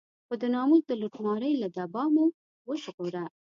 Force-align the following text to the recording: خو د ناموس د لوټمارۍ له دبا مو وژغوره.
خو 0.27 0.33
د 0.41 0.43
ناموس 0.53 0.83
د 0.87 0.91
لوټمارۍ 1.01 1.53
له 1.61 1.67
دبا 1.75 2.03
مو 2.13 2.25
وژغوره. 2.69 3.25